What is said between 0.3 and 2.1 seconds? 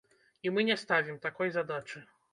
І мы не ставім такой задачы.